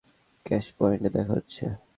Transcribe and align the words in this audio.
ক্যাশপয়েন্টে 0.45 1.09
দেখা 1.15 1.33
হচ্ছে। 1.37 1.65